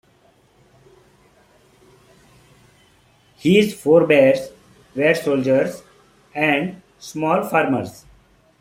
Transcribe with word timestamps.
His 3.37 3.79
forebears 3.79 4.49
were 4.95 5.13
soldiers 5.13 5.83
and 6.33 6.81
small 6.97 7.47
farmers. 7.47 8.03